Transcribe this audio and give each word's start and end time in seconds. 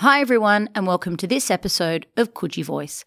Hi, 0.00 0.20
everyone, 0.20 0.68
and 0.74 0.86
welcome 0.86 1.16
to 1.16 1.26
this 1.26 1.50
episode 1.50 2.04
of 2.18 2.34
Coogee 2.34 2.62
Voice. 2.62 3.02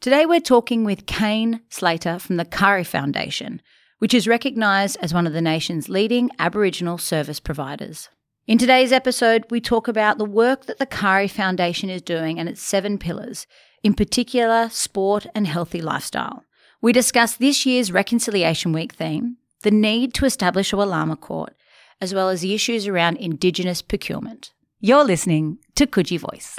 Today 0.00 0.24
we're 0.24 0.40
talking 0.40 0.84
with 0.84 1.04
Cain 1.04 1.60
Slater 1.68 2.18
from 2.18 2.38
the 2.38 2.46
Kari 2.46 2.82
Foundation, 2.82 3.60
which 3.98 4.14
is 4.14 4.26
recognised 4.26 4.96
as 5.02 5.12
one 5.12 5.26
of 5.26 5.34
the 5.34 5.42
nation's 5.42 5.90
leading 5.90 6.30
Aboriginal 6.38 6.96
service 6.96 7.40
providers. 7.40 8.08
In 8.46 8.56
today's 8.56 8.90
episode, 8.90 9.44
we 9.50 9.60
talk 9.60 9.86
about 9.86 10.16
the 10.16 10.24
work 10.24 10.64
that 10.64 10.78
the 10.78 10.86
Kari 10.86 11.28
Foundation 11.28 11.90
is 11.90 12.00
doing 12.00 12.38
and 12.38 12.48
its 12.48 12.62
seven 12.62 12.96
pillars, 12.96 13.46
in 13.82 13.92
particular, 13.92 14.70
sport 14.70 15.26
and 15.34 15.46
healthy 15.46 15.82
lifestyle. 15.82 16.44
We 16.80 16.94
discuss 16.94 17.36
this 17.36 17.66
year's 17.66 17.92
Reconciliation 17.92 18.72
Week 18.72 18.94
theme, 18.94 19.36
the 19.60 19.70
need 19.70 20.14
to 20.14 20.24
establish 20.24 20.72
a 20.72 20.76
Walama 20.76 21.20
court, 21.20 21.54
as 22.00 22.14
well 22.14 22.30
as 22.30 22.40
the 22.40 22.54
issues 22.54 22.86
around 22.86 23.18
Indigenous 23.18 23.82
procurement. 23.82 24.52
You're 24.82 25.04
listening 25.04 25.58
to 25.74 25.86
Coogee 25.86 26.18
Voice. 26.18 26.56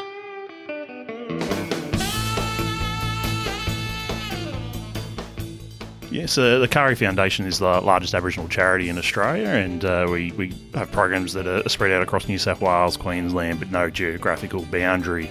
Yes, 6.12 6.38
uh, 6.38 6.60
the 6.60 6.68
Kari 6.68 6.94
Foundation 6.94 7.48
is 7.48 7.58
the 7.58 7.82
largest 7.82 8.14
Aboriginal 8.14 8.48
charity 8.48 8.90
in 8.90 9.00
Australia, 9.00 9.48
and 9.48 9.84
uh, 9.84 10.06
we, 10.08 10.34
we 10.34 10.54
have 10.76 10.92
programs 10.92 11.34
that 11.34 11.48
are 11.48 11.68
spread 11.68 11.92
out 11.92 12.04
across 12.04 12.28
New 12.28 12.38
South 12.38 12.62
Wales, 12.62 12.96
Queensland, 12.96 13.58
but 13.58 13.72
no 13.72 13.90
geographical 13.90 14.62
boundary. 14.66 15.28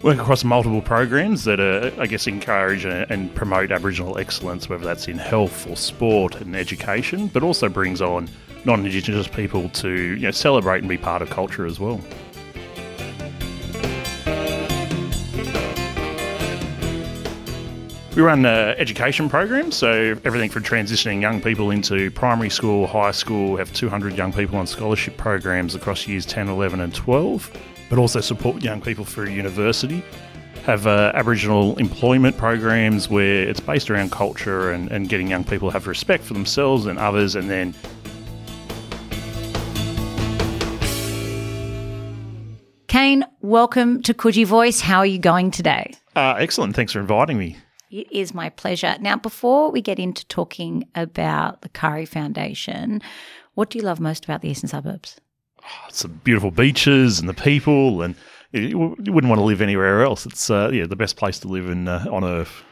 Work 0.00 0.18
across 0.18 0.44
multiple 0.44 0.80
programs 0.80 1.44
that, 1.44 1.60
are, 1.60 1.92
I 2.00 2.06
guess, 2.06 2.26
encourage 2.26 2.86
and 2.86 3.34
promote 3.34 3.70
Aboriginal 3.70 4.16
excellence, 4.16 4.66
whether 4.66 4.84
that's 4.84 5.08
in 5.08 5.18
health 5.18 5.68
or 5.68 5.76
sport 5.76 6.40
and 6.40 6.56
education, 6.56 7.26
but 7.26 7.42
also 7.42 7.68
brings 7.68 8.00
on 8.00 8.30
non-Indigenous 8.64 9.28
people 9.28 9.68
to 9.70 9.90
you 9.90 10.16
know, 10.16 10.30
celebrate 10.30 10.78
and 10.78 10.88
be 10.88 10.96
part 10.96 11.22
of 11.22 11.30
culture 11.30 11.66
as 11.66 11.78
well. 11.78 12.00
We 18.16 18.22
run 18.22 18.46
uh, 18.46 18.76
education 18.78 19.28
programs, 19.28 19.74
so 19.74 20.16
everything 20.24 20.48
from 20.48 20.62
transitioning 20.62 21.20
young 21.20 21.40
people 21.40 21.72
into 21.72 22.12
primary 22.12 22.48
school, 22.48 22.86
high 22.86 23.10
school, 23.10 23.54
we 23.54 23.58
have 23.58 23.72
200 23.72 24.16
young 24.16 24.32
people 24.32 24.56
on 24.56 24.68
scholarship 24.68 25.16
programs 25.16 25.74
across 25.74 26.06
years 26.06 26.24
10, 26.24 26.48
11 26.48 26.80
and 26.80 26.94
12, 26.94 27.50
but 27.90 27.98
also 27.98 28.20
support 28.20 28.62
young 28.62 28.80
people 28.80 29.04
through 29.04 29.30
university. 29.30 30.04
Have 30.62 30.86
uh, 30.86 31.10
Aboriginal 31.12 31.76
employment 31.78 32.38
programs 32.38 33.10
where 33.10 33.48
it's 33.48 33.58
based 33.58 33.90
around 33.90 34.12
culture 34.12 34.70
and, 34.70 34.92
and 34.92 35.08
getting 35.08 35.26
young 35.26 35.42
people 35.42 35.70
have 35.70 35.88
respect 35.88 36.22
for 36.22 36.34
themselves 36.34 36.86
and 36.86 37.00
others 37.00 37.34
and 37.34 37.50
then 37.50 37.74
Cain, 42.94 43.24
welcome 43.40 44.02
to 44.02 44.14
Coogee 44.14 44.46
Voice. 44.46 44.80
How 44.80 44.98
are 44.98 45.06
you 45.06 45.18
going 45.18 45.50
today? 45.50 45.94
Uh, 46.14 46.36
excellent. 46.38 46.76
Thanks 46.76 46.92
for 46.92 47.00
inviting 47.00 47.36
me. 47.36 47.56
It 47.90 48.06
is 48.12 48.32
my 48.32 48.50
pleasure. 48.50 48.94
Now, 49.00 49.16
before 49.16 49.72
we 49.72 49.82
get 49.82 49.98
into 49.98 50.24
talking 50.26 50.86
about 50.94 51.62
the 51.62 51.68
Kari 51.70 52.06
Foundation, 52.06 53.02
what 53.54 53.68
do 53.68 53.78
you 53.78 53.84
love 53.84 53.98
most 53.98 54.22
about 54.22 54.42
the 54.42 54.48
eastern 54.48 54.68
suburbs? 54.68 55.20
Oh, 55.60 55.86
it's 55.88 56.02
the 56.02 56.08
beautiful 56.08 56.52
beaches 56.52 57.18
and 57.18 57.28
the 57.28 57.34
people, 57.34 58.00
and 58.00 58.14
you 58.52 58.78
wouldn't 58.78 59.28
want 59.28 59.40
to 59.40 59.44
live 59.44 59.60
anywhere 59.60 60.04
else. 60.04 60.24
It's 60.24 60.48
uh, 60.48 60.70
yeah, 60.72 60.86
the 60.86 60.94
best 60.94 61.16
place 61.16 61.40
to 61.40 61.48
live 61.48 61.68
in 61.68 61.88
uh, 61.88 62.06
on 62.12 62.22
earth. 62.22 62.62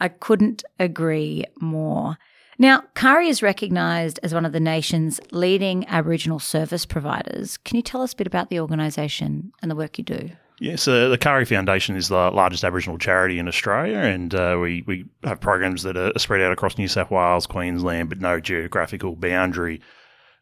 I 0.00 0.08
couldn't 0.08 0.64
agree 0.78 1.44
more. 1.60 2.16
Now, 2.60 2.82
Kari 2.96 3.28
is 3.28 3.40
recognised 3.40 4.18
as 4.24 4.34
one 4.34 4.44
of 4.44 4.52
the 4.52 4.58
nation's 4.58 5.20
leading 5.30 5.86
Aboriginal 5.86 6.40
service 6.40 6.84
providers. 6.84 7.56
Can 7.58 7.76
you 7.76 7.82
tell 7.82 8.02
us 8.02 8.12
a 8.12 8.16
bit 8.16 8.26
about 8.26 8.50
the 8.50 8.58
organisation 8.58 9.52
and 9.62 9.70
the 9.70 9.76
work 9.76 9.96
you 9.96 10.02
do? 10.04 10.30
Yes, 10.60 10.86
the 10.86 11.16
Kari 11.20 11.44
Foundation 11.44 11.94
is 11.94 12.08
the 12.08 12.32
largest 12.32 12.64
Aboriginal 12.64 12.98
charity 12.98 13.38
in 13.38 13.46
Australia, 13.46 13.98
and 13.98 14.34
uh, 14.34 14.58
we, 14.60 14.82
we 14.88 15.04
have 15.22 15.40
programs 15.40 15.84
that 15.84 15.96
are 15.96 16.10
spread 16.18 16.40
out 16.40 16.50
across 16.50 16.76
New 16.76 16.88
South 16.88 17.12
Wales, 17.12 17.46
Queensland, 17.46 18.08
but 18.08 18.20
no 18.20 18.40
geographical 18.40 19.14
boundary. 19.14 19.80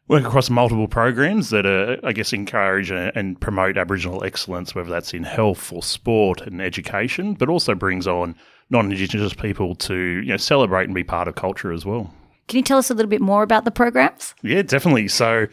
Work 0.07 0.25
across 0.25 0.49
multiple 0.49 0.87
programs 0.87 1.51
that 1.51 1.67
are, 1.67 1.99
I 2.03 2.13
guess, 2.13 2.33
encourage 2.33 2.89
and 2.89 3.39
promote 3.39 3.77
Aboriginal 3.77 4.23
excellence, 4.23 4.73
whether 4.73 4.89
that's 4.89 5.13
in 5.13 5.23
health 5.23 5.71
or 5.71 5.83
sport 5.83 6.41
and 6.41 6.63
education, 6.63 7.35
but 7.35 7.49
also 7.49 7.75
brings 7.75 8.07
on 8.07 8.35
non-Indigenous 8.69 9.33
people 9.33 9.75
to 9.75 9.95
you 9.95 10.29
know, 10.29 10.37
celebrate 10.37 10.85
and 10.85 10.95
be 10.95 11.03
part 11.03 11.27
of 11.27 11.35
culture 11.35 11.71
as 11.71 11.85
well. 11.85 12.13
Can 12.47 12.57
you 12.57 12.63
tell 12.63 12.77
us 12.77 12.89
a 12.89 12.93
little 12.93 13.09
bit 13.09 13.21
more 13.21 13.43
about 13.43 13.65
the 13.65 13.71
programs? 13.71 14.33
Yeah, 14.41 14.61
definitely. 14.61 15.07
So 15.09 15.47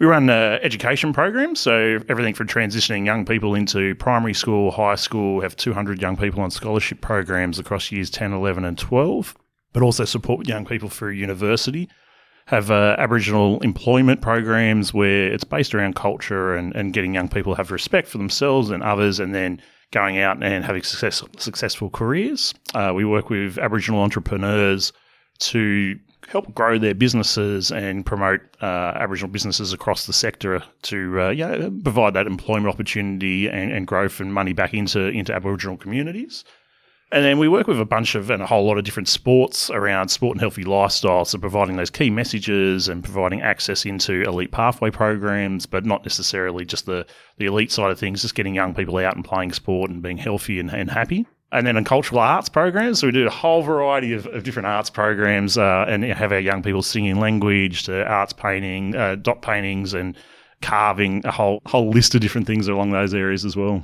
we 0.00 0.06
run 0.06 0.30
uh, 0.30 0.58
education 0.62 1.12
programs, 1.12 1.60
so 1.60 1.98
everything 2.08 2.34
from 2.34 2.48
transitioning 2.48 3.04
young 3.04 3.24
people 3.24 3.54
into 3.54 3.94
primary 3.96 4.34
school, 4.34 4.70
high 4.70 4.94
school, 4.94 5.42
have 5.42 5.54
200 5.56 6.00
young 6.00 6.16
people 6.16 6.40
on 6.40 6.50
scholarship 6.50 7.00
programs 7.02 7.58
across 7.58 7.92
years 7.92 8.10
10, 8.10 8.32
11 8.32 8.64
and 8.64 8.78
12, 8.78 9.36
but 9.72 9.82
also 9.82 10.04
support 10.04 10.48
young 10.48 10.64
people 10.64 10.88
through 10.88 11.10
university. 11.10 11.88
Have 12.46 12.70
uh, 12.70 12.96
Aboriginal 12.98 13.60
employment 13.60 14.22
programs 14.22 14.92
where 14.92 15.32
it's 15.32 15.44
based 15.44 15.74
around 15.74 15.94
culture 15.94 16.54
and, 16.54 16.74
and 16.74 16.92
getting 16.92 17.14
young 17.14 17.28
people 17.28 17.52
to 17.52 17.56
have 17.58 17.70
respect 17.70 18.08
for 18.08 18.18
themselves 18.18 18.70
and 18.70 18.82
others 18.82 19.20
and 19.20 19.34
then 19.34 19.60
going 19.92 20.18
out 20.18 20.42
and 20.42 20.64
having 20.64 20.82
success, 20.82 21.22
successful 21.38 21.90
careers. 21.90 22.54
Uh, 22.74 22.92
we 22.94 23.04
work 23.04 23.30
with 23.30 23.58
Aboriginal 23.58 24.02
entrepreneurs 24.02 24.92
to 25.40 25.98
help 26.28 26.54
grow 26.54 26.78
their 26.78 26.94
businesses 26.94 27.72
and 27.72 28.06
promote 28.06 28.40
uh, 28.62 28.92
Aboriginal 28.94 29.30
businesses 29.30 29.72
across 29.72 30.06
the 30.06 30.12
sector 30.12 30.62
to 30.82 31.20
uh, 31.20 31.30
yeah, 31.30 31.68
provide 31.82 32.14
that 32.14 32.26
employment 32.26 32.72
opportunity 32.72 33.48
and, 33.48 33.72
and, 33.72 33.86
growth 33.86 34.20
and 34.20 34.32
money 34.32 34.52
back 34.52 34.72
into, 34.74 35.08
into 35.08 35.34
Aboriginal 35.34 35.76
communities. 35.76 36.44
And 37.12 37.24
then 37.24 37.38
we 37.38 37.48
work 37.48 37.66
with 37.66 37.80
a 37.80 37.84
bunch 37.84 38.14
of 38.14 38.30
and 38.30 38.40
a 38.40 38.46
whole 38.46 38.64
lot 38.64 38.78
of 38.78 38.84
different 38.84 39.08
sports 39.08 39.68
around 39.70 40.10
sport 40.10 40.34
and 40.34 40.40
healthy 40.40 40.62
lifestyle, 40.62 41.24
so 41.24 41.38
providing 41.38 41.76
those 41.76 41.90
key 41.90 42.08
messages 42.08 42.88
and 42.88 43.02
providing 43.02 43.42
access 43.42 43.84
into 43.84 44.22
elite 44.22 44.52
pathway 44.52 44.90
programs, 44.90 45.66
but 45.66 45.84
not 45.84 46.04
necessarily 46.04 46.64
just 46.64 46.86
the, 46.86 47.04
the 47.38 47.46
elite 47.46 47.72
side 47.72 47.90
of 47.90 47.98
things, 47.98 48.22
just 48.22 48.36
getting 48.36 48.54
young 48.54 48.74
people 48.74 48.96
out 48.98 49.16
and 49.16 49.24
playing 49.24 49.52
sport 49.52 49.90
and 49.90 50.02
being 50.02 50.18
healthy 50.18 50.60
and, 50.60 50.70
and 50.70 50.90
happy 50.90 51.26
and 51.52 51.66
then 51.66 51.76
in 51.76 51.84
cultural 51.84 52.20
arts 52.20 52.48
programs, 52.48 53.00
so 53.00 53.08
we 53.08 53.12
do 53.12 53.26
a 53.26 53.30
whole 53.30 53.62
variety 53.62 54.12
of, 54.12 54.26
of 54.28 54.44
different 54.44 54.66
arts 54.66 54.90
programs 54.90 55.58
uh, 55.58 55.84
and 55.88 56.04
have 56.04 56.32
our 56.32 56.38
young 56.38 56.62
people 56.62 56.82
singing 56.82 57.18
language 57.18 57.84
to 57.84 58.06
arts 58.06 58.32
painting, 58.32 58.94
uh, 58.94 59.16
dot 59.16 59.42
paintings, 59.42 59.92
and 59.94 60.16
carving, 60.62 61.24
a 61.24 61.30
whole 61.30 61.60
whole 61.66 61.90
list 61.90 62.14
of 62.14 62.20
different 62.20 62.46
things 62.46 62.68
along 62.68 62.92
those 62.92 63.14
areas 63.14 63.44
as 63.44 63.56
well. 63.56 63.82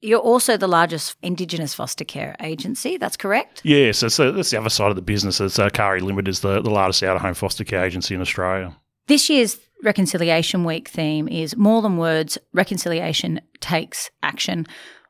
You're 0.00 0.20
also 0.20 0.56
the 0.56 0.68
largest 0.68 1.16
Indigenous 1.22 1.74
foster 1.74 2.04
care 2.04 2.36
agency, 2.40 2.98
that's 2.98 3.16
correct? 3.16 3.62
Yeah, 3.64 3.90
so, 3.90 4.08
so 4.08 4.30
that's 4.30 4.50
the 4.50 4.58
other 4.58 4.70
side 4.70 4.90
of 4.90 4.96
the 4.96 5.02
business. 5.02 5.40
It's 5.40 5.58
uh, 5.58 5.70
Kari 5.70 6.00
Limited 6.00 6.28
is 6.28 6.40
the, 6.40 6.60
the 6.60 6.70
largest 6.70 7.02
out 7.02 7.16
of 7.16 7.22
home 7.22 7.34
foster 7.34 7.64
care 7.64 7.84
agency 7.84 8.14
in 8.14 8.20
Australia. 8.20 8.76
This 9.08 9.28
year's 9.28 9.58
Reconciliation 9.82 10.64
Week 10.64 10.88
theme 10.88 11.28
is 11.28 11.56
More 11.56 11.82
Than 11.82 11.96
Words, 11.96 12.38
Reconciliation 12.52 13.40
Takes 13.60 14.10
Action. 14.22 14.66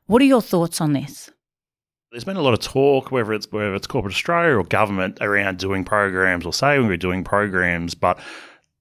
What 0.07 0.21
are 0.21 0.25
your 0.25 0.41
thoughts 0.41 0.81
on 0.81 0.93
this? 0.93 1.29
There's 2.11 2.23
been 2.23 2.37
a 2.37 2.41
lot 2.41 2.55
of 2.55 2.59
talk, 2.59 3.11
whether 3.11 3.33
it's 3.33 3.51
whether 3.51 3.75
it's 3.75 3.85
corporate 3.85 4.13
Australia 4.13 4.55
or 4.55 4.63
government, 4.63 5.19
around 5.21 5.59
doing 5.59 5.83
programs 5.83 6.45
or 6.45 6.53
saying 6.53 6.87
we're 6.87 6.97
doing 6.97 7.23
programs, 7.23 7.93
but 7.93 8.19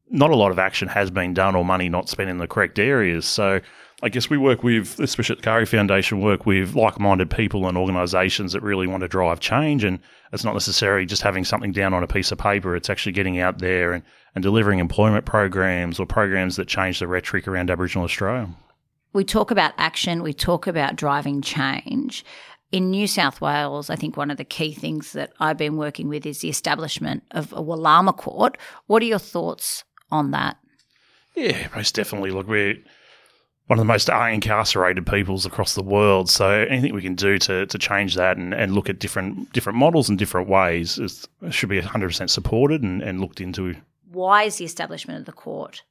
not 0.08 0.30
a 0.30 0.36
lot 0.36 0.50
of 0.50 0.58
action 0.58 0.88
has 0.88 1.10
been 1.10 1.34
done 1.34 1.54
or 1.54 1.64
money 1.64 1.90
not 1.90 2.08
spent 2.08 2.30
in 2.30 2.38
the 2.38 2.46
correct 2.46 2.78
areas. 2.78 3.26
So 3.26 3.60
I 4.00 4.08
guess 4.08 4.30
we 4.30 4.38
work 4.38 4.62
with, 4.62 5.00
especially 5.00 5.34
at 5.34 5.38
the 5.38 5.44
Kari 5.44 5.66
Foundation, 5.66 6.20
work 6.20 6.46
with 6.46 6.76
like-minded 6.76 7.30
people 7.30 7.66
and 7.66 7.76
organisations 7.76 8.52
that 8.52 8.62
really 8.62 8.86
want 8.86 9.00
to 9.00 9.08
drive 9.08 9.40
change. 9.40 9.82
And 9.82 9.98
it's 10.32 10.44
not 10.44 10.54
necessarily 10.54 11.04
just 11.04 11.22
having 11.22 11.44
something 11.44 11.72
down 11.72 11.92
on 11.92 12.04
a 12.04 12.06
piece 12.06 12.30
of 12.30 12.38
paper. 12.38 12.76
It's 12.76 12.90
actually 12.90 13.12
getting 13.12 13.40
out 13.40 13.58
there 13.58 13.92
and, 13.92 14.04
and 14.36 14.42
delivering 14.42 14.78
employment 14.78 15.24
programs 15.24 15.98
or 15.98 16.06
programs 16.06 16.56
that 16.56 16.68
change 16.68 17.00
the 17.00 17.08
rhetoric 17.08 17.48
around 17.48 17.70
Aboriginal 17.70 18.04
Australia. 18.04 18.48
We 19.12 19.24
talk 19.24 19.50
about 19.50 19.72
action, 19.78 20.22
we 20.22 20.32
talk 20.32 20.66
about 20.66 20.94
driving 20.94 21.42
change. 21.42 22.24
In 22.70 22.90
New 22.90 23.06
South 23.06 23.40
Wales, 23.40 23.88
I 23.88 23.96
think 23.96 24.16
one 24.16 24.30
of 24.30 24.36
the 24.36 24.44
key 24.44 24.74
things 24.74 25.12
that 25.14 25.32
I've 25.40 25.56
been 25.56 25.78
working 25.78 26.08
with 26.08 26.26
is 26.26 26.40
the 26.40 26.50
establishment 26.50 27.24
of 27.30 27.52
a 27.52 27.62
Walama 27.62 28.14
court. 28.14 28.58
What 28.86 29.02
are 29.02 29.06
your 29.06 29.18
thoughts 29.18 29.84
on 30.10 30.32
that? 30.32 30.58
Yeah, 31.34 31.68
most 31.74 31.94
definitely. 31.94 32.30
Look, 32.30 32.46
we're 32.46 32.76
one 33.68 33.78
of 33.78 33.82
the 33.82 33.92
most 33.92 34.08
incarcerated 34.08 35.06
peoples 35.06 35.46
across 35.46 35.74
the 35.74 35.82
world. 35.82 36.28
So 36.28 36.48
anything 36.48 36.94
we 36.94 37.02
can 37.02 37.14
do 37.14 37.38
to, 37.38 37.66
to 37.66 37.78
change 37.78 38.14
that 38.16 38.36
and, 38.36 38.52
and 38.52 38.74
look 38.74 38.88
at 38.90 38.98
different 38.98 39.52
different 39.52 39.78
models 39.78 40.08
and 40.08 40.18
different 40.18 40.48
ways 40.48 40.98
is, 40.98 41.28
should 41.50 41.68
be 41.68 41.80
100% 41.80 42.30
supported 42.30 42.82
and, 42.82 43.02
and 43.02 43.20
looked 43.20 43.40
into. 43.40 43.76
Why 44.10 44.44
is 44.44 44.56
the 44.56 44.64
establishment 44.64 45.20
of 45.20 45.26
the 45.26 45.32
court 45.32 45.82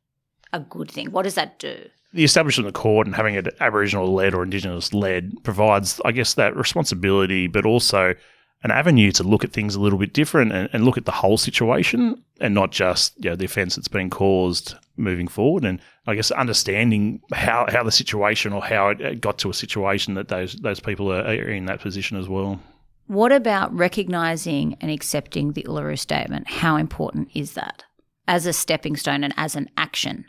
a 0.51 0.59
good 0.59 0.91
thing? 0.91 1.11
What 1.11 1.23
does 1.23 1.35
that 1.35 1.59
do? 1.59 1.89
the 2.13 2.23
establishment 2.23 2.67
of 2.67 2.73
the 2.73 2.79
court 2.79 3.05
and 3.05 3.15
having 3.15 3.35
it 3.35 3.55
Aboriginal 3.59 4.11
led 4.13 4.33
or 4.33 4.41
Indigenous 4.41 4.93
led 4.93 5.33
provides, 5.43 5.99
I 6.05 6.11
guess, 6.11 6.33
that 6.35 6.55
responsibility, 6.55 7.47
but 7.47 7.65
also 7.65 8.15
an 8.63 8.71
avenue 8.71 9.11
to 9.11 9.23
look 9.23 9.43
at 9.43 9.53
things 9.53 9.75
a 9.75 9.79
little 9.79 9.99
bit 9.99 10.13
different 10.13 10.51
and, 10.51 10.69
and 10.73 10.83
look 10.83 10.97
at 10.97 11.05
the 11.05 11.11
whole 11.11 11.37
situation 11.37 12.21
and 12.41 12.53
not 12.53 12.71
just 12.71 13.13
you 13.23 13.29
know, 13.29 13.35
the 13.35 13.45
offence 13.45 13.75
that's 13.75 13.87
been 13.87 14.09
caused 14.09 14.75
moving 14.95 15.27
forward. 15.27 15.63
And 15.63 15.79
I 16.07 16.15
guess 16.15 16.31
understanding 16.31 17.21
how, 17.33 17.67
how 17.69 17.83
the 17.83 17.91
situation 17.91 18.53
or 18.53 18.63
how 18.63 18.89
it 18.89 19.21
got 19.21 19.37
to 19.39 19.49
a 19.49 19.53
situation 19.53 20.15
that 20.15 20.29
those 20.29 20.55
those 20.55 20.79
people 20.79 21.11
are, 21.11 21.21
are 21.21 21.49
in 21.49 21.65
that 21.65 21.81
position 21.81 22.17
as 22.17 22.27
well. 22.27 22.59
What 23.07 23.31
about 23.31 23.73
recognising 23.73 24.75
and 24.81 24.91
accepting 24.91 25.53
the 25.53 25.63
Uluru 25.63 25.97
Statement? 25.97 26.49
How 26.49 26.75
important 26.75 27.29
is 27.33 27.53
that 27.53 27.85
as 28.27 28.45
a 28.45 28.53
stepping 28.53 28.97
stone 28.97 29.23
and 29.23 29.33
as 29.37 29.55
an 29.55 29.69
action? 29.77 30.25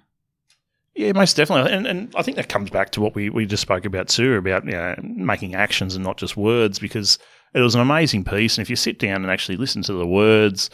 Yeah, 0.94 1.12
most 1.12 1.36
definitely. 1.36 1.72
And, 1.72 1.86
and 1.86 2.14
I 2.16 2.22
think 2.22 2.36
that 2.36 2.48
comes 2.48 2.70
back 2.70 2.90
to 2.90 3.00
what 3.00 3.14
we, 3.14 3.30
we 3.30 3.46
just 3.46 3.62
spoke 3.62 3.84
about 3.84 4.08
too, 4.08 4.34
about 4.34 4.64
you 4.64 4.72
know, 4.72 4.96
making 5.00 5.54
actions 5.54 5.94
and 5.94 6.04
not 6.04 6.18
just 6.18 6.36
words, 6.36 6.78
because 6.78 7.18
it 7.58 7.62
was 7.62 7.74
an 7.74 7.80
amazing 7.80 8.24
piece. 8.24 8.56
And 8.56 8.62
if 8.62 8.70
you 8.70 8.76
sit 8.76 8.98
down 8.98 9.22
and 9.22 9.30
actually 9.30 9.56
listen 9.56 9.82
to 9.82 9.92
the 9.92 10.06
words, 10.06 10.70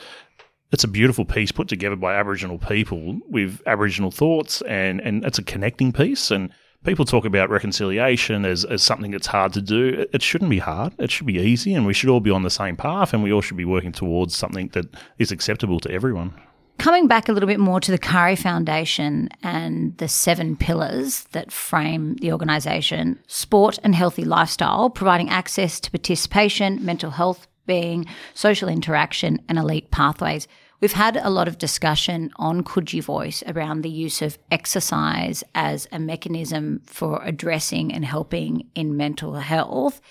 it's 0.70 0.84
a 0.84 0.88
beautiful 0.88 1.25
piece 1.25 1.50
put 1.50 1.69
together 1.69 1.96
by 1.96 2.14
Aboriginal 2.14 2.58
people 2.58 3.20
with 3.28 3.62
Aboriginal 3.66 4.10
thoughts, 4.10 4.60
and, 4.62 5.00
and 5.00 5.25
it's 5.25 5.38
a 5.38 5.42
connecting 5.42 5.92
piece. 5.92 6.31
And 6.31 6.50
people 6.84 7.04
talk 7.04 7.25
about 7.25 7.48
reconciliation 7.48 8.44
as, 8.44 8.64
as 8.64 8.82
something 8.82 9.12
that's 9.12 9.28
hard 9.28 9.52
to 9.54 9.62
do. 9.62 10.04
It 10.12 10.20
shouldn't 10.20 10.50
be 10.50 10.58
hard. 10.58 10.92
It 10.98 11.10
should 11.10 11.26
be 11.26 11.38
easy, 11.38 11.75
and 11.75 11.86
we 11.86 11.94
should 11.94 12.10
all 12.10 12.20
be 12.20 12.31
on 12.31 12.42
the 12.42 12.50
same 12.50 12.76
path, 12.76 13.14
and 13.14 13.22
we 13.22 13.32
all 13.32 13.40
should 13.40 13.56
be 13.56 13.64
working 13.64 13.92
towards 13.92 14.36
something 14.36 14.69
that 14.69 14.86
is 15.19 15.32
acceptable 15.32 15.81
to 15.81 15.90
everyone. 15.90 16.34
Coming 16.79 17.06
back 17.06 17.29
a 17.29 17.32
little 17.32 17.47
bit 17.47 17.61
more 17.61 17.81
to 17.81 17.91
the 17.91 17.99
Kari 17.99 18.37
Foundation 18.37 19.31
and 19.43 19.97
the 19.97 20.09
seven 20.09 20.56
pillars 20.56 21.25
that 21.32 21.50
frame 21.50 22.17
the 22.17 22.32
organisation 22.32 23.19
sport 23.26 23.79
and 23.82 23.94
healthy 23.94 24.25
lifestyle, 24.25 24.91
providing 24.91 25.31
access 25.31 25.81
to 25.81 25.91
participation, 25.91 26.85
mental 26.85 27.11
health, 27.11 27.47
being, 27.67 28.06
social 28.35 28.69
interaction, 28.69 29.41
and 29.49 29.59
elite 29.59 29.91
pathways. 29.91 30.47
We've 30.81 30.93
had 30.93 31.17
a 31.17 31.31
lot 31.31 31.49
of 31.49 31.56
discussion 31.56 32.31
on 32.37 32.62
Coogee 32.62 33.03
Voice 33.03 33.43
around 33.47 33.81
the 33.81 33.88
use 33.88 34.20
of 34.20 34.38
exercise 34.50 35.43
as 35.55 35.88
a 35.91 35.99
mechanism 35.99 36.82
for 36.85 37.23
addressing 37.25 37.94
and 37.94 38.05
helping 38.05 38.69
in 38.75 38.94
mental 38.97 39.37
health. 39.37 40.03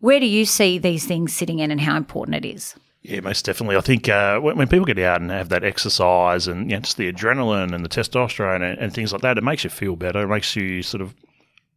Where 0.00 0.20
do 0.20 0.26
you 0.26 0.46
see 0.46 0.78
these 0.78 1.04
things 1.04 1.34
sitting 1.34 1.58
in 1.58 1.70
and 1.70 1.80
how 1.80 1.98
important 1.98 2.36
it 2.36 2.48
is? 2.48 2.74
Yeah, 3.08 3.20
most 3.20 3.44
definitely. 3.44 3.76
I 3.76 3.82
think 3.82 4.08
uh, 4.08 4.40
when, 4.40 4.56
when, 4.56 4.66
people 4.66 4.84
get 4.84 4.98
out 4.98 5.20
and 5.20 5.30
have 5.30 5.50
that 5.50 5.62
exercise 5.62 6.48
and 6.48 6.68
you 6.68 6.76
know, 6.76 6.80
just 6.80 6.96
the 6.96 7.12
adrenaline 7.12 7.72
and 7.72 7.84
the 7.84 7.88
testosterone 7.88 8.68
and, 8.68 8.78
and, 8.80 8.92
things 8.92 9.12
like 9.12 9.22
that, 9.22 9.38
it 9.38 9.44
makes 9.44 9.62
you 9.62 9.70
feel 9.70 9.94
better. 9.94 10.22
It 10.22 10.26
makes 10.26 10.56
you 10.56 10.82
sort 10.82 11.02
of 11.02 11.14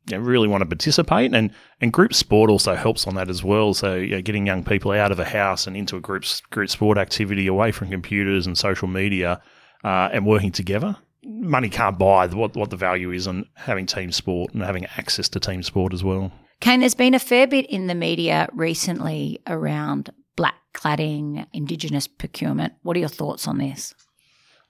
you 0.07 0.17
know, 0.17 0.23
really 0.23 0.47
want 0.47 0.61
to 0.61 0.65
participate. 0.65 1.31
And, 1.35 1.51
and 1.81 1.93
group 1.93 2.15
sport 2.15 2.49
also 2.49 2.73
helps 2.73 3.05
on 3.05 3.13
that 3.13 3.29
as 3.29 3.43
well. 3.43 3.75
So 3.75 3.93
you 3.93 4.15
know, 4.15 4.21
getting 4.23 4.47
young 4.47 4.63
people 4.63 4.89
out 4.89 5.11
of 5.11 5.19
a 5.19 5.25
house 5.25 5.67
and 5.67 5.77
into 5.77 5.95
a 5.97 5.99
group, 5.99 6.25
group 6.49 6.67
sport 6.67 6.97
activity 6.97 7.45
away 7.45 7.71
from 7.71 7.91
computers 7.91 8.47
and 8.47 8.57
social 8.57 8.87
media 8.87 9.39
uh, 9.83 10.09
and 10.11 10.25
working 10.25 10.51
together. 10.51 10.97
Money 11.23 11.69
can't 11.69 11.99
buy 11.99 12.25
what, 12.25 12.55
what 12.55 12.71
the 12.71 12.75
value 12.75 13.11
is 13.11 13.27
on 13.27 13.45
having 13.53 13.85
team 13.85 14.11
sport 14.11 14.55
and 14.55 14.63
having 14.63 14.87
access 14.97 15.29
to 15.29 15.39
team 15.39 15.61
sport 15.61 15.93
as 15.93 16.03
well. 16.03 16.31
Cain, 16.59 16.79
there's 16.79 16.95
been 16.95 17.13
a 17.13 17.19
fair 17.19 17.45
bit 17.45 17.67
in 17.67 17.85
the 17.85 17.95
media 17.95 18.49
recently 18.51 19.39
around 19.45 20.09
black 20.39 20.55
cladding, 20.73 21.45
Indigenous 21.51 22.07
procurement. 22.07 22.71
What 22.83 22.95
are 22.95 22.99
your 23.01 23.09
thoughts 23.09 23.45
on 23.45 23.57
this? 23.57 23.93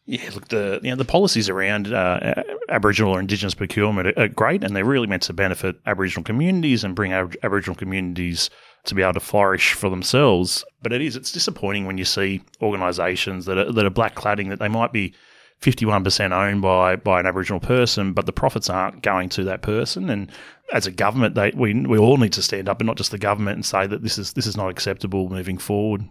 Yeah, 0.07 0.31
look, 0.33 0.47
the 0.47 0.79
you 0.81 0.89
know 0.89 0.95
the 0.95 1.05
policies 1.05 1.47
around 1.47 1.93
uh, 1.93 2.41
Aboriginal 2.69 3.13
or 3.13 3.19
Indigenous 3.19 3.53
procurement 3.53 4.17
are, 4.17 4.27
great, 4.27 4.63
and 4.63 4.75
they're 4.75 4.83
really 4.83 5.05
meant 5.05 5.21
to 5.23 5.33
benefit 5.33 5.75
Aboriginal 5.85 6.23
communities 6.23 6.83
and 6.83 6.95
bring 6.95 7.13
Ab- 7.13 7.35
Aboriginal 7.43 7.75
communities 7.75 8.49
to 8.85 8.95
be 8.95 9.03
able 9.03 9.13
to 9.13 9.19
flourish 9.19 9.73
for 9.73 9.91
themselves. 9.91 10.65
But 10.81 10.91
it 10.91 11.01
is 11.01 11.15
it's 11.15 11.31
disappointing 11.31 11.85
when 11.85 11.99
you 11.99 12.05
see 12.05 12.41
organisations 12.63 13.45
that 13.45 13.59
are, 13.59 13.71
that 13.71 13.85
are 13.85 13.91
black 13.91 14.15
cladding 14.15 14.49
that 14.49 14.57
they 14.57 14.69
might 14.69 14.91
be 14.91 15.13
51% 15.61 16.31
owned 16.31 16.61
by, 16.61 16.95
by 16.95 17.19
an 17.19 17.25
Aboriginal 17.25 17.59
person, 17.59 18.13
but 18.13 18.25
the 18.25 18.31
profits 18.31 18.69
aren't 18.69 19.01
going 19.01 19.29
to 19.29 19.43
that 19.43 19.61
person. 19.61 20.09
And 20.09 20.31
as 20.73 20.87
a 20.87 20.91
government, 20.91 21.35
they, 21.35 21.51
we, 21.55 21.73
we 21.73 21.97
all 21.97 22.17
need 22.17 22.33
to 22.33 22.41
stand 22.41 22.69
up, 22.69 22.79
and 22.79 22.87
not 22.87 22.97
just 22.97 23.11
the 23.11 23.17
government, 23.17 23.55
and 23.55 23.65
say 23.65 23.85
that 23.85 24.01
this 24.01 24.17
is, 24.17 24.33
this 24.33 24.47
is 24.47 24.55
not 24.55 24.69
acceptable 24.69 25.29
moving 25.29 25.57
forward. 25.57 26.05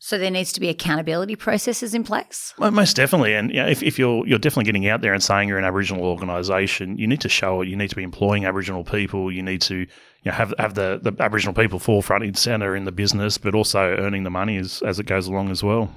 So 0.00 0.16
there 0.16 0.30
needs 0.30 0.52
to 0.52 0.60
be 0.60 0.68
accountability 0.68 1.34
processes 1.34 1.92
in 1.92 2.04
place. 2.04 2.54
Well, 2.56 2.70
most 2.70 2.94
definitely, 2.94 3.34
and 3.34 3.50
you 3.50 3.56
know, 3.56 3.66
if, 3.66 3.82
if 3.82 3.98
you're 3.98 4.24
you're 4.28 4.38
definitely 4.38 4.64
getting 4.64 4.86
out 4.86 5.00
there 5.00 5.12
and 5.12 5.20
saying 5.20 5.48
you're 5.48 5.58
an 5.58 5.64
Aboriginal 5.64 6.04
organisation, 6.04 6.96
you 6.98 7.08
need 7.08 7.20
to 7.22 7.28
show 7.28 7.62
it. 7.62 7.68
You 7.68 7.74
need 7.74 7.90
to 7.90 7.96
be 7.96 8.04
employing 8.04 8.44
Aboriginal 8.44 8.84
people. 8.84 9.32
You 9.32 9.42
need 9.42 9.60
to 9.62 9.78
you 9.78 9.86
know, 10.24 10.32
have 10.32 10.54
have 10.58 10.74
the, 10.74 11.00
the 11.02 11.20
Aboriginal 11.20 11.52
people 11.52 11.80
forefront 11.80 12.22
and 12.22 12.38
centre 12.38 12.76
in 12.76 12.84
the 12.84 12.92
business, 12.92 13.38
but 13.38 13.56
also 13.56 13.80
earning 13.80 14.22
the 14.22 14.30
money 14.30 14.56
as 14.56 14.82
as 14.82 15.00
it 15.00 15.06
goes 15.06 15.26
along 15.26 15.50
as 15.50 15.64
well. 15.64 15.92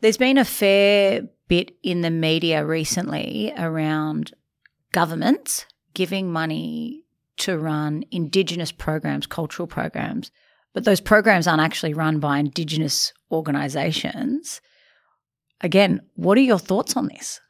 There's 0.00 0.16
been 0.16 0.38
a 0.38 0.44
fair 0.44 1.22
bit 1.48 1.72
in 1.82 2.02
the 2.02 2.10
media 2.10 2.64
recently 2.64 3.52
around 3.56 4.32
governments 4.92 5.66
giving 5.94 6.30
money 6.30 7.04
to 7.38 7.58
run 7.58 8.04
Indigenous 8.10 8.72
programs, 8.72 9.26
cultural 9.26 9.66
programs, 9.66 10.30
but 10.74 10.84
those 10.84 11.00
programs 11.00 11.46
aren't 11.46 11.62
actually 11.62 11.94
run 11.94 12.20
by 12.20 12.38
Indigenous 12.38 13.12
organisations. 13.30 14.60
Again, 15.60 16.00
what 16.14 16.38
are 16.38 16.42
your 16.42 16.58
thoughts 16.58 16.96
on 16.96 17.08
this? 17.08 17.40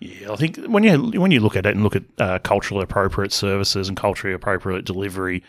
Yeah, 0.00 0.32
I 0.32 0.36
think 0.36 0.56
when 0.66 0.82
you 0.82 1.20
when 1.20 1.30
you 1.30 1.40
look 1.40 1.56
at 1.56 1.66
it 1.66 1.74
and 1.74 1.84
look 1.84 1.94
at 1.94 2.02
uh, 2.18 2.38
culturally 2.40 2.82
appropriate 2.82 3.32
services 3.32 3.88
and 3.88 3.96
culturally 3.96 4.34
appropriate 4.34 4.84
delivery, 4.84 5.44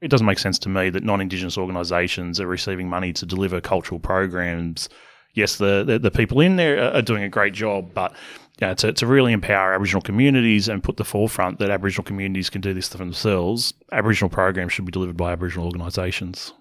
it 0.00 0.08
doesn't 0.08 0.26
make 0.26 0.38
sense 0.38 0.58
to 0.60 0.68
me 0.68 0.88
that 0.90 1.04
non-Indigenous 1.04 1.58
organisations 1.58 2.40
are 2.40 2.46
receiving 2.46 2.88
money 2.88 3.12
to 3.12 3.26
deliver 3.26 3.60
cultural 3.60 4.00
programs 4.00 4.88
yes, 5.34 5.56
the, 5.56 5.84
the, 5.84 5.98
the 5.98 6.10
people 6.10 6.40
in 6.40 6.56
there 6.56 6.92
are 6.94 7.02
doing 7.02 7.22
a 7.22 7.28
great 7.28 7.54
job, 7.54 7.92
but 7.94 8.14
to, 8.58 8.92
to 8.92 9.06
really 9.06 9.32
empower 9.32 9.72
Aboriginal 9.72 10.02
communities 10.02 10.68
and 10.68 10.82
put 10.82 10.96
the 10.96 11.04
forefront 11.04 11.58
that 11.60 11.70
Aboriginal 11.70 12.04
communities 12.04 12.50
can 12.50 12.60
do 12.60 12.74
this 12.74 12.88
for 12.88 12.98
themselves, 12.98 13.72
Aboriginal 13.92 14.28
programs 14.28 14.72
should 14.72 14.84
be 14.84 14.92
delivered 14.92 15.16
by 15.16 15.32
Aboriginal 15.32 15.66
organisations. 15.66 16.52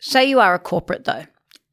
Say 0.00 0.24
you 0.24 0.40
are 0.40 0.54
a 0.54 0.58
corporate 0.58 1.04
though, 1.04 1.24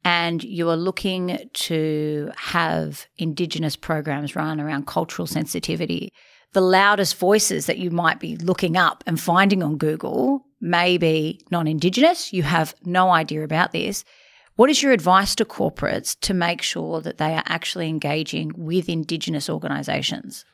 and 0.04 0.42
you 0.42 0.68
are 0.68 0.76
looking 0.76 1.38
to 1.52 2.30
have 2.36 3.06
Indigenous 3.18 3.76
programs 3.76 4.36
run 4.36 4.60
around 4.60 4.86
cultural 4.86 5.26
sensitivity. 5.26 6.12
The 6.52 6.60
loudest 6.60 7.16
voices 7.16 7.66
that 7.66 7.78
you 7.78 7.90
might 7.90 8.20
be 8.20 8.36
looking 8.36 8.76
up 8.76 9.02
and 9.06 9.18
finding 9.18 9.62
on 9.62 9.78
Google 9.78 10.44
may 10.60 10.98
be 10.98 11.40
non 11.50 11.66
Indigenous. 11.66 12.32
You 12.32 12.42
have 12.42 12.74
no 12.84 13.10
idea 13.10 13.42
about 13.42 13.72
this. 13.72 14.04
What 14.56 14.68
is 14.68 14.82
your 14.82 14.92
advice 14.92 15.34
to 15.36 15.44
corporates 15.44 16.18
to 16.20 16.34
make 16.34 16.60
sure 16.60 17.00
that 17.00 17.18
they 17.18 17.34
are 17.34 17.44
actually 17.46 17.88
engaging 17.88 18.52
with 18.56 18.88
Indigenous 18.88 19.48
organisations? 19.48 20.44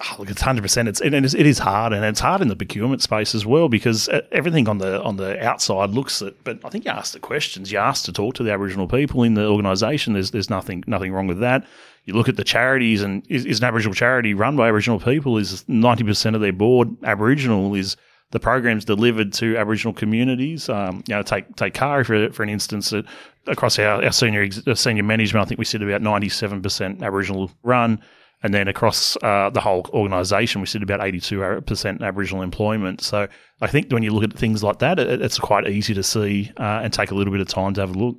Oh, 0.00 0.16
look, 0.18 0.28
it's 0.28 0.42
hundred 0.42 0.62
percent. 0.62 0.88
It's 0.88 1.00
it 1.00 1.14
is, 1.14 1.34
it 1.34 1.46
is 1.46 1.60
hard, 1.60 1.92
and 1.92 2.04
it's 2.04 2.18
hard 2.18 2.42
in 2.42 2.48
the 2.48 2.56
procurement 2.56 3.00
space 3.00 3.32
as 3.32 3.46
well 3.46 3.68
because 3.68 4.08
uh, 4.08 4.22
everything 4.32 4.68
on 4.68 4.78
the 4.78 5.00
on 5.02 5.18
the 5.18 5.40
outside 5.46 5.90
looks 5.90 6.20
it. 6.20 6.42
But 6.42 6.58
I 6.64 6.68
think 6.68 6.84
you 6.84 6.90
ask 6.90 7.12
the 7.12 7.20
questions. 7.20 7.70
You 7.70 7.78
ask 7.78 8.04
to 8.06 8.12
talk 8.12 8.34
to 8.34 8.42
the 8.42 8.50
Aboriginal 8.50 8.88
people 8.88 9.22
in 9.22 9.34
the 9.34 9.46
organisation. 9.46 10.14
There's 10.14 10.32
there's 10.32 10.50
nothing 10.50 10.82
nothing 10.88 11.12
wrong 11.12 11.28
with 11.28 11.38
that. 11.40 11.64
You 12.06 12.14
look 12.14 12.28
at 12.28 12.36
the 12.36 12.44
charities, 12.44 13.02
and 13.02 13.24
is, 13.28 13.46
is 13.46 13.60
an 13.60 13.66
Aboriginal 13.66 13.94
charity 13.94 14.34
run 14.34 14.56
by 14.56 14.66
Aboriginal 14.66 14.98
people? 14.98 15.38
Is 15.38 15.64
ninety 15.68 16.02
percent 16.02 16.34
of 16.34 16.42
their 16.42 16.52
board 16.52 16.88
Aboriginal? 17.04 17.72
Is 17.76 17.96
the 18.34 18.40
programs 18.40 18.84
delivered 18.84 19.32
to 19.32 19.56
Aboriginal 19.56 19.94
communities. 19.94 20.68
Um, 20.68 21.04
you 21.06 21.14
know, 21.14 21.22
take 21.22 21.54
take 21.56 21.72
Kari 21.72 22.04
for 22.04 22.30
for 22.32 22.42
an 22.42 22.50
instance. 22.50 22.92
Uh, 22.92 23.02
across 23.46 23.78
our, 23.78 24.02
our 24.04 24.12
senior 24.12 24.48
uh, 24.66 24.74
senior 24.74 25.04
management, 25.04 25.46
I 25.46 25.48
think 25.48 25.58
we 25.58 25.64
sit 25.64 25.82
about 25.82 26.02
ninety 26.02 26.28
seven 26.28 26.60
percent 26.60 27.02
Aboriginal 27.02 27.50
run, 27.62 28.00
and 28.42 28.52
then 28.52 28.66
across 28.68 29.16
uh, 29.22 29.50
the 29.50 29.60
whole 29.60 29.86
organisation, 29.92 30.60
we 30.60 30.66
sit 30.66 30.82
about 30.82 31.00
eighty 31.00 31.20
two 31.20 31.62
percent 31.64 32.02
Aboriginal 32.02 32.42
employment. 32.42 33.00
So 33.00 33.28
I 33.60 33.68
think 33.68 33.92
when 33.92 34.02
you 34.02 34.12
look 34.12 34.24
at 34.24 34.36
things 34.36 34.64
like 34.64 34.80
that, 34.80 34.98
it, 34.98 35.22
it's 35.22 35.38
quite 35.38 35.68
easy 35.68 35.94
to 35.94 36.02
see 36.02 36.50
uh, 36.58 36.80
and 36.82 36.92
take 36.92 37.12
a 37.12 37.14
little 37.14 37.32
bit 37.32 37.40
of 37.40 37.48
time 37.48 37.72
to 37.74 37.80
have 37.82 37.94
a 37.94 37.98
look. 37.98 38.16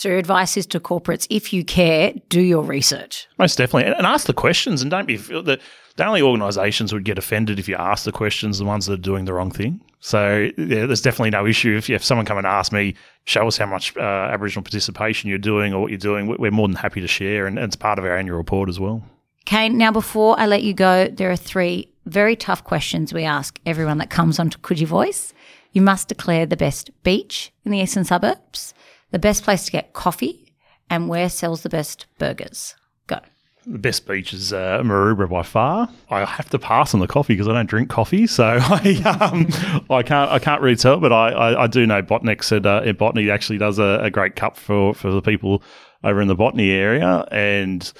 So 0.00 0.08
your 0.08 0.16
advice 0.16 0.56
is 0.56 0.64
to 0.68 0.80
corporates: 0.80 1.26
if 1.28 1.52
you 1.52 1.62
care, 1.62 2.14
do 2.30 2.40
your 2.40 2.62
research. 2.62 3.28
Most 3.38 3.58
definitely, 3.58 3.92
and, 3.92 4.06
ask 4.06 4.26
the 4.26 4.32
questions, 4.32 4.80
and 4.80 4.90
don't 4.90 5.06
be 5.06 5.16
the 5.16 5.60
the 5.96 6.06
only 6.06 6.22
organisations 6.22 6.94
would 6.94 7.04
get 7.04 7.18
offended 7.18 7.58
if 7.58 7.68
you 7.68 7.76
ask 7.76 8.04
the 8.04 8.12
questions, 8.12 8.56
the 8.56 8.64
ones 8.64 8.86
that 8.86 8.94
are 8.94 9.02
doing 9.02 9.26
the 9.26 9.34
wrong 9.34 9.50
thing. 9.50 9.78
So 9.98 10.48
yeah, 10.56 10.86
there's 10.86 11.02
definitely 11.02 11.28
no 11.28 11.44
issue 11.46 11.76
if, 11.76 11.90
if 11.90 12.02
someone 12.02 12.24
come 12.24 12.38
and 12.38 12.46
ask 12.46 12.72
me, 12.72 12.94
show 13.26 13.46
us 13.46 13.58
how 13.58 13.66
much 13.66 13.94
uh, 13.94 14.00
Aboriginal 14.00 14.62
participation 14.62 15.28
you're 15.28 15.38
doing 15.38 15.74
or 15.74 15.82
what 15.82 15.90
you're 15.90 15.98
doing. 15.98 16.34
We're 16.38 16.50
more 16.50 16.66
than 16.66 16.76
happy 16.76 17.02
to 17.02 17.06
share, 17.06 17.46
and 17.46 17.58
it's 17.58 17.76
part 17.76 17.98
of 17.98 18.06
our 18.06 18.16
annual 18.16 18.38
report 18.38 18.70
as 18.70 18.80
well. 18.80 19.04
Cain, 19.44 19.76
now 19.76 19.92
before 19.92 20.40
I 20.40 20.46
let 20.46 20.62
you 20.62 20.72
go, 20.72 21.08
there 21.08 21.30
are 21.30 21.36
three 21.36 21.92
very 22.06 22.36
tough 22.36 22.64
questions 22.64 23.12
we 23.12 23.24
ask 23.24 23.60
everyone 23.66 23.98
that 23.98 24.08
comes 24.08 24.38
onto 24.38 24.56
Coogee 24.60 24.86
Voice. 24.86 25.34
You 25.72 25.82
must 25.82 26.08
declare 26.08 26.46
the 26.46 26.56
best 26.56 26.90
beach 27.02 27.52
in 27.66 27.70
the 27.70 27.80
eastern 27.80 28.04
suburbs, 28.04 28.72
the 29.10 29.18
best 29.18 29.44
place 29.44 29.64
to 29.66 29.72
get 29.72 29.92
coffee, 29.92 30.54
and 30.88 31.08
where 31.08 31.28
sells 31.28 31.62
the 31.62 31.68
best 31.68 32.06
burgers. 32.18 32.74
Go. 33.06 33.20
The 33.66 33.78
best 33.78 34.06
beach 34.06 34.32
is 34.32 34.52
uh, 34.52 34.80
Maroubra 34.82 35.28
by 35.28 35.42
far. 35.42 35.88
I 36.08 36.24
have 36.24 36.50
to 36.50 36.58
pass 36.58 36.94
on 36.94 37.00
the 37.00 37.06
coffee 37.06 37.34
because 37.34 37.48
I 37.48 37.52
don't 37.52 37.68
drink 37.68 37.90
coffee, 37.90 38.26
so 38.26 38.44
I 38.60 39.18
um, 39.20 39.48
I 39.90 40.02
can't 40.02 40.30
I 40.30 40.38
can't 40.38 40.62
really 40.62 40.76
tell. 40.76 40.98
But 40.98 41.12
I, 41.12 41.30
I, 41.30 41.64
I 41.64 41.66
do 41.66 41.86
know 41.86 42.02
Botany 42.02 42.32
at, 42.32 42.66
uh, 42.66 42.92
Botany 42.94 43.30
actually 43.30 43.58
does 43.58 43.78
a, 43.78 44.00
a, 44.02 44.10
great 44.10 44.36
cup 44.36 44.56
for, 44.56 44.94
for 44.94 45.10
the 45.10 45.22
people 45.22 45.62
over 46.02 46.20
in 46.20 46.28
the 46.28 46.34
Botany 46.34 46.70
area, 46.70 47.26
and 47.30 47.92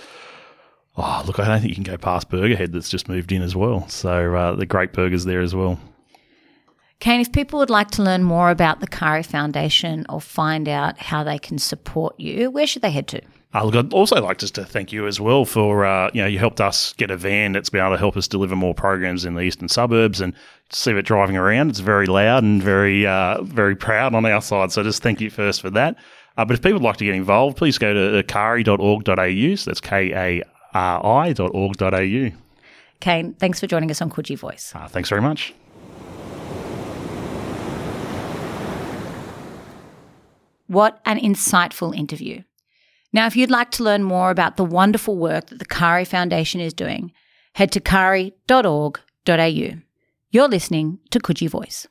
oh 0.96 1.22
look, 1.26 1.38
I 1.38 1.46
don't 1.46 1.60
think 1.60 1.70
you 1.70 1.82
can 1.82 1.84
go 1.84 1.98
past 1.98 2.30
Burgerhead 2.30 2.72
that's 2.72 2.88
just 2.88 3.08
moved 3.08 3.32
in 3.32 3.42
as 3.42 3.54
well. 3.54 3.86
So 3.88 4.34
uh, 4.34 4.54
the 4.54 4.66
great 4.66 4.92
burgers 4.92 5.24
there 5.24 5.40
as 5.40 5.54
well. 5.54 5.78
Cain, 7.00 7.20
if 7.20 7.32
people 7.32 7.58
would 7.58 7.70
like 7.70 7.90
to 7.92 8.02
learn 8.02 8.22
more 8.22 8.50
about 8.50 8.80
the 8.80 8.86
Kari 8.86 9.22
Foundation 9.22 10.04
or 10.10 10.20
find 10.20 10.68
out 10.68 10.98
how 10.98 11.24
they 11.24 11.38
can 11.38 11.58
support 11.58 12.18
you, 12.20 12.50
where 12.50 12.66
should 12.66 12.82
they 12.82 12.90
head 12.90 13.08
to? 13.08 13.22
Uh, 13.52 13.64
look, 13.64 13.74
I'd 13.74 13.92
also 13.92 14.22
like 14.22 14.38
just 14.38 14.54
to 14.56 14.64
thank 14.64 14.92
you 14.92 15.06
as 15.08 15.18
well 15.18 15.44
for 15.44 15.84
uh, 15.84 16.10
you 16.12 16.22
know 16.22 16.28
you 16.28 16.38
helped 16.38 16.60
us 16.60 16.92
get 16.92 17.10
a 17.10 17.16
van 17.16 17.52
that's 17.52 17.68
been 17.68 17.80
able 17.80 17.94
to 17.94 17.98
help 17.98 18.16
us 18.16 18.28
deliver 18.28 18.54
more 18.54 18.74
programs 18.74 19.24
in 19.24 19.34
the 19.34 19.40
eastern 19.40 19.68
suburbs 19.68 20.20
and 20.20 20.34
see 20.70 20.92
it 20.92 21.02
driving 21.02 21.36
around. 21.36 21.70
It's 21.70 21.80
very 21.80 22.06
loud 22.06 22.44
and 22.44 22.62
very 22.62 23.06
uh, 23.06 23.42
very 23.42 23.74
proud 23.74 24.14
on 24.14 24.24
our 24.24 24.40
side. 24.40 24.70
So 24.70 24.84
just 24.84 25.02
thank 25.02 25.20
you 25.20 25.30
first 25.30 25.62
for 25.62 25.70
that. 25.70 25.96
Uh, 26.36 26.44
but 26.44 26.54
if 26.54 26.62
people 26.62 26.74
would 26.74 26.82
like 26.82 26.98
to 26.98 27.04
get 27.04 27.14
involved, 27.14 27.56
please 27.56 27.76
go 27.76 27.92
to 27.92 28.22
kari.org.au. 28.22 29.54
So 29.56 29.70
that's 29.70 29.80
k 29.80 30.12
a 30.14 30.42
r 30.72 31.24
i.org.au. 31.24 32.30
Cain, 33.00 33.32
thanks 33.34 33.58
for 33.58 33.66
joining 33.66 33.90
us 33.90 34.00
on 34.00 34.10
Coogee 34.10 34.38
Voice. 34.38 34.72
Uh, 34.76 34.86
thanks 34.86 35.08
very 35.08 35.22
much. 35.22 35.54
What 40.70 41.00
an 41.04 41.18
insightful 41.18 41.96
interview. 41.96 42.44
Now, 43.12 43.26
if 43.26 43.34
you'd 43.34 43.50
like 43.50 43.72
to 43.72 43.82
learn 43.82 44.04
more 44.04 44.30
about 44.30 44.56
the 44.56 44.64
wonderful 44.64 45.16
work 45.16 45.46
that 45.46 45.58
the 45.58 45.64
Kari 45.64 46.04
Foundation 46.04 46.60
is 46.60 46.72
doing, 46.72 47.10
head 47.54 47.72
to 47.72 47.80
kari.org.au. 47.80 48.92
You're 50.30 50.48
listening 50.48 51.00
to 51.10 51.18
Coogee 51.18 51.50
Voice. 51.50 51.88